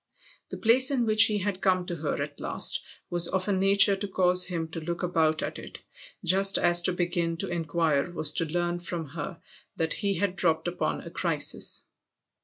The 0.49 0.57
place 0.57 0.89
in 0.89 1.05
which 1.05 1.25
he 1.25 1.37
had 1.37 1.61
come 1.61 1.85
to 1.85 1.95
her 1.97 2.19
at 2.23 2.39
last 2.39 2.81
was 3.11 3.27
of 3.27 3.47
a 3.47 3.53
nature 3.53 3.95
to 3.95 4.07
cause 4.07 4.45
him 4.45 4.67
to 4.69 4.79
look 4.79 5.03
about 5.03 5.43
at 5.43 5.59
it, 5.59 5.79
just 6.25 6.57
as 6.57 6.81
to 6.81 6.91
begin 6.93 7.37
to 7.37 7.47
inquire 7.47 8.09
was 8.09 8.33
to 8.33 8.45
learn 8.45 8.79
from 8.79 9.09
her 9.09 9.39
that 9.75 9.93
he 9.93 10.15
had 10.15 10.35
dropped 10.35 10.67
upon 10.67 11.01
a 11.01 11.11
crisis. 11.11 11.83